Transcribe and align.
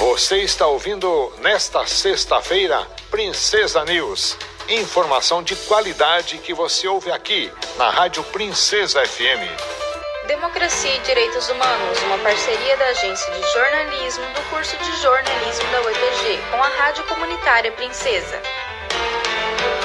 Você 0.00 0.38
está 0.38 0.66
ouvindo 0.66 1.30
nesta 1.40 1.86
sexta-feira 1.86 2.86
Princesa 3.10 3.84
News. 3.84 4.34
Informação 4.66 5.42
de 5.42 5.54
qualidade 5.54 6.38
que 6.38 6.54
você 6.54 6.88
ouve 6.88 7.12
aqui 7.12 7.52
na 7.76 7.90
Rádio 7.90 8.24
Princesa 8.24 9.04
FM. 9.04 9.44
Democracia 10.26 10.96
e 10.96 11.00
Direitos 11.00 11.50
Humanos, 11.50 12.02
uma 12.04 12.16
parceria 12.16 12.78
da 12.78 12.86
Agência 12.86 13.30
de 13.30 13.52
Jornalismo 13.52 14.24
do 14.32 14.42
curso 14.48 14.74
de 14.78 15.02
jornalismo 15.02 15.70
da 15.70 15.82
UEPG 15.82 16.38
com 16.50 16.62
a 16.62 16.68
Rádio 16.68 17.04
Comunitária 17.04 17.70
Princesa. 17.72 18.40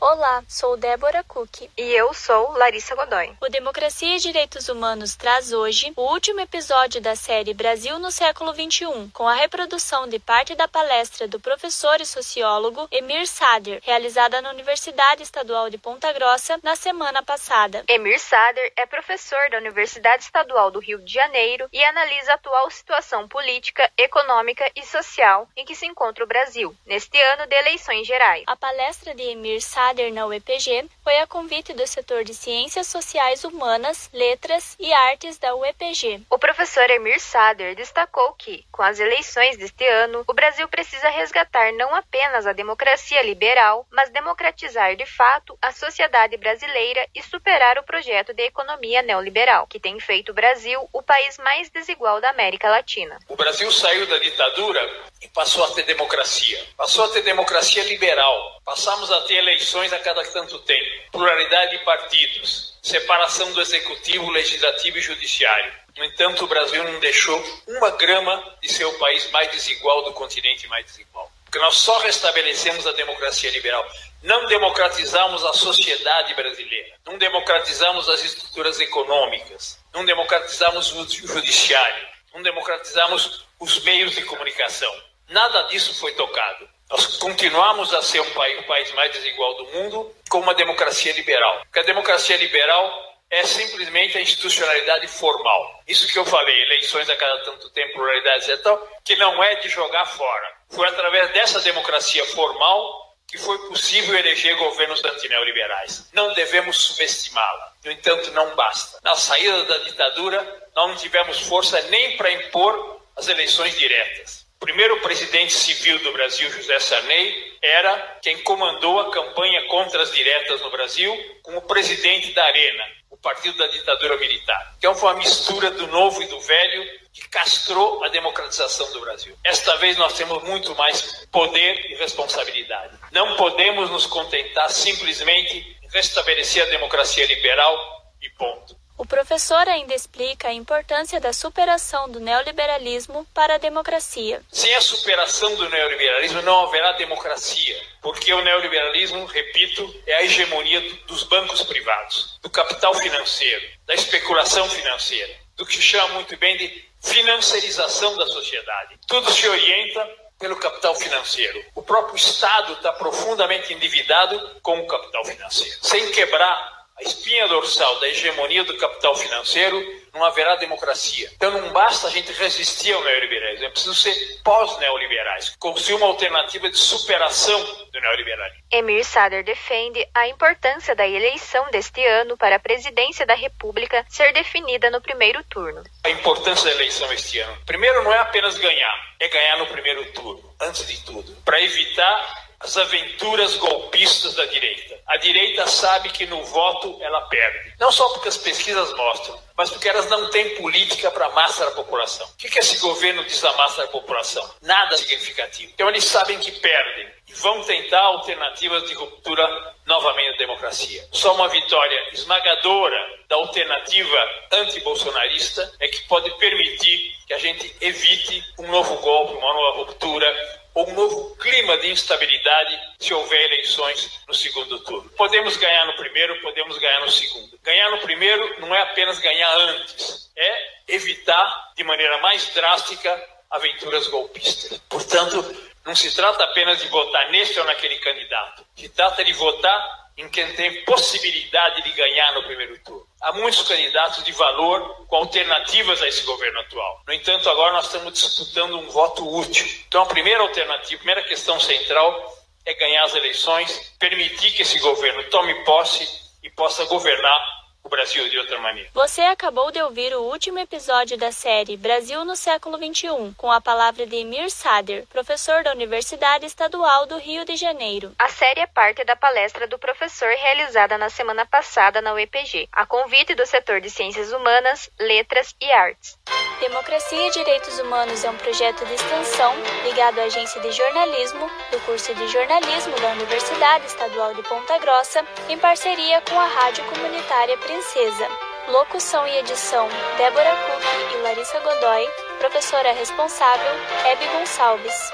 Olá, 0.00 0.44
sou 0.46 0.76
Débora 0.76 1.24
Cook. 1.24 1.68
E 1.76 1.82
eu 1.82 2.14
sou 2.14 2.52
Larissa 2.52 2.94
Godoy. 2.94 3.34
O 3.40 3.48
Democracia 3.48 4.14
e 4.16 4.20
Direitos 4.20 4.68
Humanos 4.68 5.16
traz 5.16 5.52
hoje 5.52 5.92
o 5.96 6.02
último 6.02 6.38
episódio 6.38 7.00
da 7.00 7.16
série 7.16 7.52
Brasil 7.52 7.98
no 7.98 8.12
século 8.12 8.54
XXI, 8.54 9.10
com 9.12 9.26
a 9.26 9.34
reprodução 9.34 10.06
de 10.06 10.20
parte 10.20 10.54
da 10.54 10.68
palestra 10.68 11.26
do 11.26 11.40
professor 11.40 12.00
e 12.00 12.06
sociólogo 12.06 12.86
Emir 12.92 13.26
Sader, 13.26 13.80
realizada 13.82 14.40
na 14.40 14.50
Universidade 14.50 15.24
Estadual 15.24 15.68
de 15.68 15.78
Ponta 15.78 16.12
Grossa 16.12 16.60
na 16.62 16.76
semana 16.76 17.20
passada. 17.20 17.82
Emir 17.88 18.20
Sader 18.20 18.72
é 18.76 18.86
professor 18.86 19.50
da 19.50 19.58
Universidade 19.58 20.22
Estadual 20.22 20.70
do 20.70 20.78
Rio 20.78 21.00
de 21.00 21.12
Janeiro 21.12 21.68
e 21.72 21.84
analisa 21.84 22.32
a 22.32 22.34
atual 22.36 22.70
situação 22.70 23.26
política, 23.26 23.90
econômica 23.96 24.70
e 24.76 24.86
social 24.86 25.48
em 25.56 25.64
que 25.64 25.74
se 25.74 25.86
encontra 25.86 26.22
o 26.22 26.28
Brasil, 26.28 26.72
neste 26.86 27.20
ano 27.32 27.48
de 27.48 27.56
eleições 27.56 28.06
gerais. 28.06 28.44
A 28.46 28.54
palestra 28.54 29.12
de 29.12 29.22
Emir 29.22 29.60
Sader 29.60 29.87
na 29.88 30.26
UEPG 30.26 30.86
foi 31.02 31.18
a 31.18 31.26
convite 31.26 31.72
do 31.72 31.86
setor 31.86 32.22
de 32.22 32.34
Ciências 32.34 32.86
Sociais 32.88 33.42
Humanas, 33.42 34.10
Letras 34.12 34.76
e 34.78 34.92
Artes 34.92 35.38
da 35.38 35.54
UEPG. 35.54 36.20
O 36.28 36.38
professor 36.38 36.90
Emir 36.90 37.18
Sader 37.18 37.74
destacou 37.74 38.34
que, 38.34 38.66
com 38.70 38.82
as 38.82 39.00
eleições 39.00 39.56
deste 39.56 39.88
ano, 39.88 40.24
o 40.26 40.34
Brasil 40.34 40.68
precisa 40.68 41.08
resgatar 41.08 41.72
não 41.72 41.94
apenas 41.94 42.46
a 42.46 42.52
democracia 42.52 43.22
liberal, 43.22 43.86
mas 43.90 44.10
democratizar 44.10 44.94
de 44.94 45.06
fato 45.06 45.58
a 45.62 45.72
sociedade 45.72 46.36
brasileira 46.36 47.08
e 47.14 47.22
superar 47.22 47.78
o 47.78 47.82
projeto 47.82 48.34
de 48.34 48.42
economia 48.42 49.00
neoliberal, 49.00 49.66
que 49.66 49.80
tem 49.80 49.98
feito 49.98 50.32
o 50.32 50.34
Brasil 50.34 50.86
o 50.92 51.02
país 51.02 51.38
mais 51.38 51.70
desigual 51.70 52.20
da 52.20 52.28
América 52.28 52.68
Latina. 52.68 53.18
O 53.26 53.36
Brasil 53.36 53.72
saiu 53.72 54.06
da 54.06 54.18
ditadura 54.18 54.86
e 55.22 55.28
passou 55.28 55.64
a 55.64 55.70
ter 55.70 55.84
democracia. 55.84 56.62
Passou 56.76 57.06
a 57.06 57.08
ter 57.08 57.22
democracia 57.22 57.82
liberal. 57.84 58.60
Passamos 58.64 59.10
a 59.10 59.22
ter 59.22 59.36
eleições 59.36 59.77
a 59.86 59.98
cada 60.00 60.24
tanto 60.24 60.58
tempo, 60.60 61.10
pluralidade 61.12 61.78
de 61.78 61.84
partidos, 61.84 62.76
separação 62.82 63.52
do 63.52 63.60
executivo, 63.60 64.30
legislativo 64.30 64.98
e 64.98 65.02
judiciário. 65.02 65.72
No 65.96 66.04
entanto, 66.04 66.44
o 66.44 66.48
Brasil 66.48 66.82
não 66.84 67.00
deixou 67.00 67.42
uma 67.66 67.90
grama 67.90 68.56
de 68.60 68.68
ser 68.68 68.84
o 68.84 68.98
país 68.98 69.30
mais 69.30 69.50
desigual 69.50 70.04
do 70.04 70.12
continente 70.12 70.66
mais 70.68 70.86
desigual. 70.86 71.30
Porque 71.44 71.58
nós 71.58 71.76
só 71.76 71.98
restabelecemos 72.00 72.86
a 72.86 72.92
democracia 72.92 73.50
liberal. 73.50 73.84
Não 74.22 74.46
democratizamos 74.46 75.44
a 75.44 75.52
sociedade 75.54 76.34
brasileira. 76.34 76.94
Não 77.06 77.16
democratizamos 77.16 78.08
as 78.08 78.22
estruturas 78.22 78.78
econômicas. 78.80 79.78
Não 79.94 80.04
democratizamos 80.04 80.92
o 80.92 81.08
judiciário. 81.26 82.06
Não 82.34 82.42
democratizamos 82.42 83.46
os 83.58 83.82
meios 83.82 84.12
de 84.14 84.22
comunicação. 84.24 84.94
Nada 85.28 85.62
disso 85.62 85.98
foi 85.98 86.12
tocado. 86.12 86.68
Nós 86.90 87.18
continuamos 87.18 87.92
a 87.92 88.00
ser 88.00 88.20
um 88.20 88.30
país, 88.30 88.60
o 88.60 88.62
país 88.62 88.90
mais 88.92 89.12
desigual 89.12 89.54
do 89.56 89.66
mundo 89.72 90.14
com 90.30 90.40
uma 90.40 90.54
democracia 90.54 91.12
liberal. 91.12 91.60
Porque 91.64 91.80
a 91.80 91.82
democracia 91.82 92.36
liberal 92.38 93.08
é 93.30 93.44
simplesmente 93.44 94.16
a 94.16 94.22
institucionalidade 94.22 95.06
formal. 95.06 95.82
Isso 95.86 96.08
que 96.08 96.18
eu 96.18 96.24
falei, 96.24 96.62
eleições 96.62 97.08
a 97.10 97.16
cada 97.16 97.44
tanto 97.44 97.68
tempo, 97.70 97.92
pluralidade 97.94 98.50
e 98.50 98.58
tal, 98.58 98.88
que 99.04 99.16
não 99.16 99.42
é 99.44 99.56
de 99.56 99.68
jogar 99.68 100.06
fora. 100.06 100.52
Foi 100.70 100.88
através 100.88 101.30
dessa 101.32 101.60
democracia 101.60 102.24
formal 102.26 103.06
que 103.26 103.36
foi 103.36 103.58
possível 103.68 104.18
eleger 104.18 104.56
governos 104.56 105.04
antineoliberais. 105.04 106.08
Não 106.14 106.32
devemos 106.32 106.78
subestimá-la. 106.78 107.74
No 107.84 107.92
entanto, 107.92 108.30
não 108.30 108.56
basta. 108.56 108.98
Na 109.02 109.14
saída 109.14 109.64
da 109.64 109.78
ditadura, 109.78 110.68
nós 110.74 110.88
não 110.88 110.96
tivemos 110.96 111.40
força 111.40 111.82
nem 111.82 112.16
para 112.16 112.32
impor 112.32 113.02
as 113.14 113.28
eleições 113.28 113.76
diretas. 113.76 114.47
O 114.60 114.66
primeiro 114.66 115.00
presidente 115.00 115.52
civil 115.52 116.00
do 116.00 116.12
Brasil, 116.12 116.50
José 116.50 116.80
Sarney, 116.80 117.56
era 117.62 118.18
quem 118.20 118.38
comandou 118.42 118.98
a 118.98 119.10
campanha 119.12 119.64
contra 119.68 120.02
as 120.02 120.10
diretas 120.12 120.60
no 120.60 120.70
Brasil 120.72 121.16
como 121.44 121.62
presidente 121.62 122.32
da 122.32 122.44
Arena, 122.44 122.84
o 123.08 123.16
partido 123.16 123.56
da 123.56 123.68
ditadura 123.68 124.16
militar. 124.16 124.74
Então 124.76 124.96
foi 124.96 125.10
uma 125.10 125.18
mistura 125.18 125.70
do 125.70 125.86
novo 125.86 126.20
e 126.24 126.26
do 126.26 126.40
velho 126.40 126.84
que 127.12 127.28
castrou 127.28 128.02
a 128.02 128.08
democratização 128.08 128.90
do 128.92 129.00
Brasil. 129.00 129.38
Esta 129.44 129.76
vez 129.76 129.96
nós 129.96 130.14
temos 130.14 130.42
muito 130.42 130.74
mais 130.74 131.24
poder 131.30 131.92
e 131.92 131.94
responsabilidade. 131.94 132.98
Não 133.12 133.36
podemos 133.36 133.88
nos 133.90 134.06
contentar 134.06 134.68
simplesmente 134.70 135.78
em 135.82 135.88
restabelecer 135.88 136.64
a 136.64 136.70
democracia 136.70 137.24
liberal 137.26 137.76
e 138.20 138.28
ponto. 138.30 138.76
O 138.98 139.06
professor 139.06 139.68
ainda 139.68 139.94
explica 139.94 140.48
a 140.48 140.52
importância 140.52 141.20
da 141.20 141.32
superação 141.32 142.10
do 142.10 142.18
neoliberalismo 142.18 143.24
para 143.32 143.54
a 143.54 143.58
democracia. 143.58 144.42
Sem 144.50 144.74
a 144.74 144.80
superação 144.80 145.54
do 145.54 145.68
neoliberalismo 145.68 146.42
não 146.42 146.64
haverá 146.64 146.90
democracia, 146.92 147.80
porque 148.02 148.32
o 148.32 148.42
neoliberalismo, 148.42 149.24
repito, 149.26 149.94
é 150.04 150.16
a 150.16 150.24
hegemonia 150.24 150.80
dos 151.06 151.22
bancos 151.22 151.62
privados, 151.62 152.40
do 152.42 152.50
capital 152.50 152.92
financeiro, 152.94 153.68
da 153.86 153.94
especulação 153.94 154.68
financeira, 154.68 155.32
do 155.56 155.64
que 155.64 155.76
se 155.76 155.82
chama 155.82 156.14
muito 156.14 156.36
bem 156.36 156.56
de 156.56 156.84
financiarização 157.00 158.16
da 158.16 158.26
sociedade. 158.26 158.98
Tudo 159.06 159.30
se 159.30 159.46
orienta 159.46 160.10
pelo 160.40 160.56
capital 160.56 160.96
financeiro. 160.96 161.64
O 161.72 161.82
próprio 161.82 162.16
Estado 162.16 162.72
está 162.72 162.92
profundamente 162.92 163.72
endividado 163.72 164.60
com 164.60 164.76
o 164.80 164.86
capital 164.88 165.24
financeiro. 165.24 165.78
Sem 165.82 166.10
quebrar 166.10 166.77
a 166.98 167.02
espinha 167.02 167.46
dorsal 167.46 168.00
da 168.00 168.08
hegemonia 168.08 168.64
do 168.64 168.76
capital 168.76 169.14
financeiro, 169.14 169.80
não 170.12 170.24
haverá 170.24 170.56
democracia. 170.56 171.30
Então 171.36 171.50
não 171.50 171.72
basta 171.72 172.08
a 172.08 172.10
gente 172.10 172.32
resistir 172.32 172.92
ao 172.92 173.04
neoliberalismo, 173.04 173.66
é 173.66 173.70
preciso 173.70 173.94
ser 173.94 174.14
pós-neoliberais, 174.42 175.54
construir 175.58 175.96
uma 175.96 176.06
alternativa 176.06 176.68
de 176.68 176.76
superação 176.76 177.62
do 177.92 178.00
neoliberalismo. 178.00 178.64
Emir 178.70 179.04
Sader 179.04 179.44
defende 179.44 180.06
a 180.12 180.26
importância 180.26 180.94
da 180.94 181.06
eleição 181.06 181.70
deste 181.70 182.04
ano 182.04 182.36
para 182.36 182.56
a 182.56 182.60
presidência 182.60 183.24
da 183.24 183.34
República 183.34 184.04
ser 184.08 184.32
definida 184.32 184.90
no 184.90 185.00
primeiro 185.00 185.42
turno. 185.44 185.84
A 186.04 186.10
importância 186.10 186.68
da 186.68 186.76
eleição 186.76 187.12
este 187.12 187.38
ano. 187.38 187.58
Primeiro, 187.64 188.02
não 188.02 188.12
é 188.12 188.18
apenas 188.18 188.58
ganhar, 188.58 189.14
é 189.20 189.28
ganhar 189.28 189.58
no 189.58 189.66
primeiro 189.66 190.04
turno, 190.12 190.52
antes 190.60 190.86
de 190.86 191.04
tudo, 191.04 191.32
para 191.44 191.62
evitar 191.62 192.47
as 192.60 192.76
aventuras 192.76 193.56
golpistas 193.56 194.34
da 194.34 194.44
direita. 194.46 194.98
A 195.06 195.16
direita 195.16 195.66
sabe 195.66 196.10
que 196.10 196.26
no 196.26 196.44
voto 196.44 196.98
ela 197.00 197.22
perde. 197.22 197.72
Não 197.78 197.90
só 197.90 198.06
porque 198.10 198.28
as 198.28 198.36
pesquisas 198.36 198.92
mostram, 198.94 199.40
mas 199.56 199.70
porque 199.70 199.88
elas 199.88 200.08
não 200.08 200.28
têm 200.30 200.56
política 200.56 201.10
para 201.10 201.26
a 201.26 201.30
massa 201.30 201.64
da 201.64 201.70
população. 201.70 202.26
O 202.26 202.36
que, 202.36 202.48
que 202.48 202.58
esse 202.58 202.78
governo 202.78 203.24
diz 203.24 203.42
à 203.42 203.52
massa 203.54 203.82
da 203.82 203.88
população? 203.88 204.48
Nada 204.60 204.96
significativo. 204.98 205.72
Então 205.72 205.88
eles 205.88 206.04
sabem 206.04 206.38
que 206.38 206.52
perdem 206.52 207.08
e 207.26 207.32
vão 207.34 207.62
tentar 207.64 208.00
alternativas 208.00 208.84
de 208.88 208.94
ruptura 208.94 209.74
novamente 209.86 210.32
da 210.32 210.38
democracia. 210.38 211.06
Só 211.12 211.34
uma 211.34 211.48
vitória 211.48 212.10
esmagadora 212.12 213.18
da 213.28 213.36
alternativa 213.36 214.30
anti-bolsonarista 214.52 215.72
é 215.80 215.88
que 215.88 216.06
pode 216.08 216.30
permitir 216.38 217.16
que 217.26 217.34
a 217.34 217.38
gente 217.38 217.74
evite 217.80 218.44
um 218.58 218.68
novo 218.68 218.96
golpe, 218.96 219.34
uma 219.34 219.52
nova 219.52 219.78
ruptura 219.78 220.57
ou 220.74 220.88
um 220.88 220.94
novo 220.94 221.36
clima 221.36 221.76
de 221.78 221.90
instabilidade 221.90 222.78
se 222.98 223.12
houver 223.12 223.44
eleições 223.46 224.20
no 224.26 224.34
segundo 224.34 224.78
turno. 224.80 225.08
Podemos 225.10 225.56
ganhar 225.56 225.86
no 225.86 225.94
primeiro, 225.94 226.40
podemos 226.40 226.78
ganhar 226.78 227.00
no 227.00 227.10
segundo. 227.10 227.58
Ganhar 227.62 227.90
no 227.90 227.98
primeiro 227.98 228.60
não 228.60 228.74
é 228.74 228.82
apenas 228.82 229.18
ganhar 229.18 229.56
antes, 229.56 230.30
é 230.36 230.70
evitar 230.88 231.72
de 231.76 231.84
maneira 231.84 232.18
mais 232.18 232.46
drástica 232.54 233.28
aventuras 233.50 234.06
golpistas. 234.08 234.78
Portanto, 234.88 235.44
não 235.84 235.94
se 235.94 236.14
trata 236.14 236.44
apenas 236.44 236.80
de 236.80 236.88
votar 236.88 237.30
neste 237.30 237.58
ou 237.58 237.64
naquele 237.64 237.98
candidato, 237.98 238.64
se 238.76 238.88
trata 238.90 239.24
de 239.24 239.32
votar 239.32 240.07
em 240.18 240.28
quem 240.28 240.52
tem 240.54 240.84
possibilidade 240.84 241.82
de 241.82 241.92
ganhar 241.92 242.34
no 242.34 242.42
primeiro 242.42 242.76
turno. 242.80 243.06
Há 243.22 243.32
muitos 243.32 243.62
candidatos 243.62 244.24
de 244.24 244.32
valor 244.32 245.06
com 245.06 245.16
alternativas 245.16 246.02
a 246.02 246.08
esse 246.08 246.24
governo 246.24 246.58
atual. 246.58 247.02
No 247.06 247.12
entanto, 247.12 247.48
agora 247.48 247.72
nós 247.72 247.86
estamos 247.86 248.12
disputando 248.12 248.76
um 248.76 248.88
voto 248.90 249.26
útil. 249.32 249.64
Então, 249.86 250.02
a 250.02 250.06
primeira 250.06 250.42
alternativa, 250.42 250.96
a 250.96 250.98
primeira 250.98 251.22
questão 251.22 251.58
central 251.60 252.36
é 252.66 252.74
ganhar 252.74 253.04
as 253.04 253.14
eleições, 253.14 253.94
permitir 253.98 254.50
que 254.52 254.62
esse 254.62 254.80
governo 254.80 255.22
tome 255.30 255.54
posse 255.64 256.06
e 256.42 256.50
possa 256.50 256.84
governar 256.86 257.57
o 257.88 257.90
Brasil 257.90 258.28
de 258.28 258.38
outra 258.38 258.58
maneira. 258.60 258.90
Você 258.92 259.22
acabou 259.22 259.72
de 259.72 259.80
ouvir 259.80 260.14
o 260.14 260.22
último 260.22 260.58
episódio 260.58 261.16
da 261.16 261.32
série 261.32 261.76
Brasil 261.76 262.22
no 262.24 262.36
século 262.36 262.76
XXI, 262.76 263.34
com 263.36 263.50
a 263.50 263.60
palavra 263.62 264.06
de 264.06 264.16
Emir 264.16 264.50
Sader, 264.50 265.06
professor 265.06 265.64
da 265.64 265.72
Universidade 265.72 266.44
Estadual 266.44 267.06
do 267.06 267.16
Rio 267.16 267.46
de 267.46 267.56
Janeiro. 267.56 268.12
A 268.18 268.28
série 268.28 268.60
é 268.60 268.66
parte 268.66 269.02
da 269.04 269.16
palestra 269.16 269.66
do 269.66 269.78
professor 269.78 270.28
realizada 270.28 270.98
na 270.98 271.08
semana 271.08 271.46
passada 271.46 272.02
na 272.02 272.12
UEPG, 272.12 272.68
a 272.70 272.84
convite 272.84 273.34
do 273.34 273.46
setor 273.46 273.80
de 273.80 273.88
Ciências 273.88 274.32
Humanas, 274.32 274.90
Letras 275.00 275.56
e 275.58 275.72
Artes. 275.72 276.18
Democracia 276.60 277.28
e 277.28 277.30
Direitos 277.30 277.78
Humanos 277.78 278.24
é 278.24 278.30
um 278.30 278.36
projeto 278.36 278.84
de 278.84 278.94
extensão 278.94 279.54
ligado 279.84 280.18
à 280.18 280.24
Agência 280.24 280.60
de 280.60 280.72
Jornalismo 280.72 281.48
do 281.70 281.78
curso 281.80 282.12
de 282.14 282.26
Jornalismo 282.28 282.98
da 283.00 283.08
Universidade 283.12 283.86
Estadual 283.86 284.34
de 284.34 284.42
Ponta 284.42 284.76
Grossa, 284.78 285.24
em 285.48 285.56
parceria 285.56 286.20
com 286.22 286.38
a 286.38 286.46
Rádio 286.46 286.84
Comunitária 286.86 287.56
Princesa. 287.58 288.28
Locução 288.68 289.26
e 289.28 289.38
edição: 289.38 289.88
Débora 290.16 290.50
Cook 290.50 291.14
e 291.14 291.22
Larissa 291.22 291.60
Godoy. 291.60 292.08
Professora 292.40 292.92
responsável: 292.92 293.72
Hebe 294.04 294.26
Gonçalves. 294.26 295.12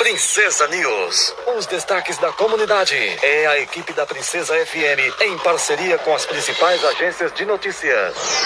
Princesa 0.00 0.66
News. 0.68 1.34
Os 1.58 1.66
destaques 1.66 2.18
da 2.18 2.32
comunidade. 2.32 2.96
É 3.22 3.46
a 3.46 3.60
equipe 3.60 3.92
da 3.92 4.06
Princesa 4.06 4.54
FM 4.66 5.20
em 5.20 5.38
parceria 5.38 5.98
com 5.98 6.14
as 6.14 6.26
principais 6.26 6.82
agências 6.84 7.30
de 7.32 7.44
notícias. 7.44 8.16